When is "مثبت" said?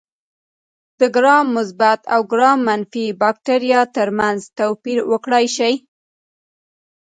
1.57-1.99